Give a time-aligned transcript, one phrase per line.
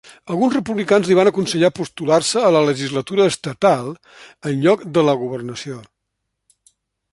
[0.33, 3.93] Alguns republicans li van aconsellar postular-se a la legislatura estatal
[4.53, 5.81] en lloc de la governació.